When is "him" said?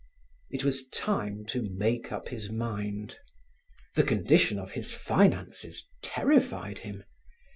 6.79-7.03